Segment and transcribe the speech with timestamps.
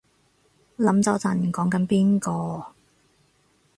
[0.79, 2.73] 諗咗陣講緊邊個